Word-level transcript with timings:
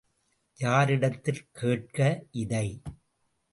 யாரிடத்தில் 0.59 1.43
கேட்க 1.51 1.99
இதை? 2.31 2.81